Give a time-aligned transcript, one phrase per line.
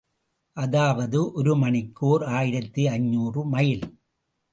[0.57, 3.85] அதாவது, ஒரு மணிக்கு ஓர் ஆயிரத்து ஐநூறு மைல்.